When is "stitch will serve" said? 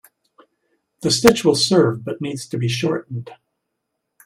1.11-2.03